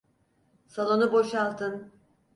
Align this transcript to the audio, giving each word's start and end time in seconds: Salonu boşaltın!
Salonu 0.67 1.11
boşaltın! 1.11 1.91